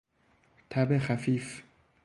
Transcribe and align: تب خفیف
تب 0.69 0.97
خفیف 0.97 1.63